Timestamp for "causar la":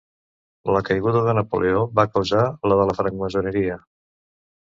2.15-2.79